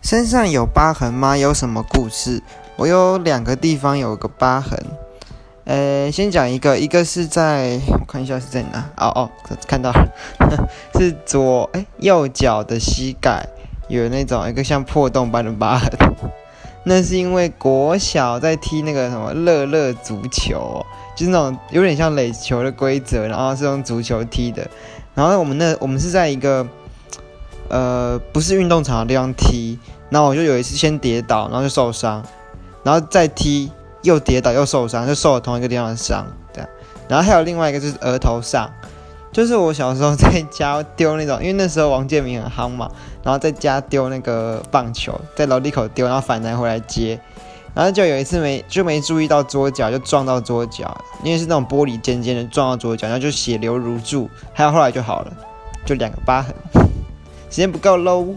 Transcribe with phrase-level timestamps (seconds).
[0.00, 1.36] 身上有疤痕吗？
[1.36, 2.42] 有什么故事？
[2.76, 4.78] 我有两个地方有个疤痕。
[5.64, 8.88] 呃，先讲一个，一个是在我看一下是在哪？
[8.96, 9.30] 哦哦，
[9.66, 10.08] 看到了，
[10.94, 13.46] 是左哎右脚的膝盖
[13.88, 15.90] 有那种一个像破洞般的疤痕。
[16.84, 24.66] 那是因为国小在踢那个什么乐乐足球，就是那种有点像垒球的规则，然后是用足球踢的。
[25.14, 26.66] 然后我们那我们是在一个
[27.68, 29.78] 呃不是运动场的地方踢，
[30.10, 32.22] 然后我就有一次先跌倒，然后就受伤，
[32.82, 33.70] 然后再踢
[34.02, 36.68] 又跌倒又受伤，就受了同一个地方的伤，这样。
[37.08, 38.70] 然后还有另外一个就是额头上，
[39.32, 42.90] 就是我小时候 在家丢那种，因为那时候王建民很夯嘛，
[43.22, 47.18] 然后在家丢那个棒球，在楼梯口丢，然后反弹回来接，
[47.74, 55.32] 然后就有一次没就没注意到桌角，就撞到桌角，因为是那种玻璃尖尖的，撞到桌角，然后就血流如注，还有后来就好了，
[55.84, 56.54] 就两个疤痕。
[57.50, 58.36] 时间不够喽。